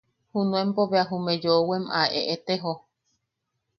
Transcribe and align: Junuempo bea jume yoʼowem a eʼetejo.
Junuempo 0.33 0.81
bea 0.91 1.05
jume 1.09 1.33
yoʼowem 1.43 1.83
a 1.99 2.01
eʼetejo. 2.19 2.73